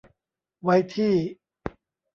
[0.63, 1.15] ไว้ที่